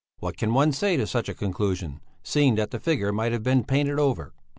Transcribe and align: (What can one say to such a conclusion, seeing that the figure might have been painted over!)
(What 0.17 0.35
can 0.35 0.55
one 0.55 0.71
say 0.71 0.97
to 0.97 1.05
such 1.05 1.29
a 1.29 1.35
conclusion, 1.35 1.99
seeing 2.23 2.55
that 2.55 2.71
the 2.71 2.79
figure 2.79 3.11
might 3.11 3.33
have 3.33 3.43
been 3.43 3.63
painted 3.63 3.99
over!) 3.99 4.33